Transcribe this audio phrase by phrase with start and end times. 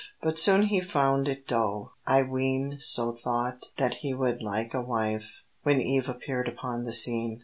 [0.23, 4.81] But soon he found it dull, I ween, So thought that he would like a
[4.81, 7.39] wife, When Eve appeared upon the scene.